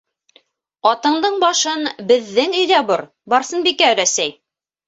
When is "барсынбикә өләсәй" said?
3.35-4.35